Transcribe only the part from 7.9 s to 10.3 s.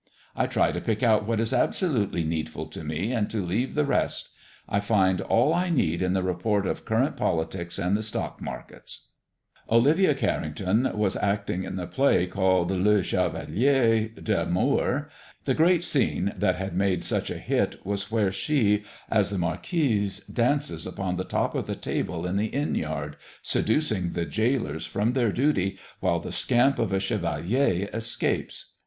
the stock markets." Olivia